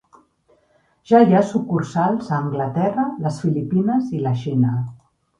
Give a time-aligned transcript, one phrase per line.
[1.09, 4.73] Ja hi ha sucursals a Anglaterra, les Filipines i la Xina.